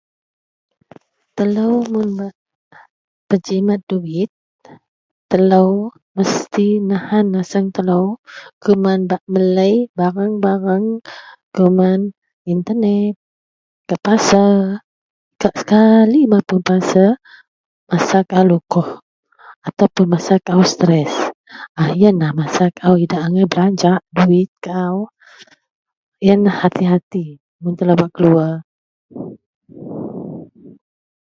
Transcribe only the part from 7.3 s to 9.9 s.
naseng teli keman bak meli